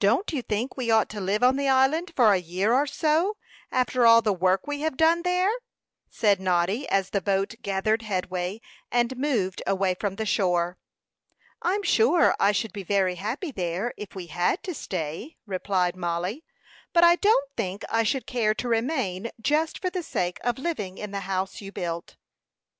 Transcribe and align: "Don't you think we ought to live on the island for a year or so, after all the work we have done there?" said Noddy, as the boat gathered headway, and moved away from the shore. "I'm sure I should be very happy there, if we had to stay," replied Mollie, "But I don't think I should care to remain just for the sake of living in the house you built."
"Don't 0.00 0.32
you 0.32 0.42
think 0.42 0.76
we 0.76 0.90
ought 0.90 1.08
to 1.10 1.20
live 1.20 1.44
on 1.44 1.54
the 1.54 1.68
island 1.68 2.12
for 2.16 2.32
a 2.32 2.38
year 2.40 2.72
or 2.74 2.88
so, 2.88 3.36
after 3.70 4.04
all 4.04 4.20
the 4.20 4.32
work 4.32 4.66
we 4.66 4.80
have 4.80 4.96
done 4.96 5.22
there?" 5.22 5.48
said 6.10 6.40
Noddy, 6.40 6.88
as 6.88 7.10
the 7.10 7.20
boat 7.20 7.54
gathered 7.62 8.02
headway, 8.02 8.60
and 8.90 9.16
moved 9.16 9.62
away 9.64 9.94
from 9.94 10.16
the 10.16 10.26
shore. 10.26 10.76
"I'm 11.62 11.84
sure 11.84 12.34
I 12.40 12.50
should 12.50 12.72
be 12.72 12.82
very 12.82 13.14
happy 13.14 13.52
there, 13.52 13.94
if 13.96 14.16
we 14.16 14.26
had 14.26 14.60
to 14.64 14.74
stay," 14.74 15.36
replied 15.46 15.94
Mollie, 15.94 16.42
"But 16.92 17.04
I 17.04 17.14
don't 17.14 17.48
think 17.56 17.84
I 17.88 18.02
should 18.02 18.26
care 18.26 18.54
to 18.54 18.66
remain 18.68 19.30
just 19.40 19.78
for 19.78 19.88
the 19.88 20.02
sake 20.02 20.38
of 20.42 20.58
living 20.58 20.98
in 20.98 21.12
the 21.12 21.20
house 21.30 21.60
you 21.60 21.70
built." 21.70 22.16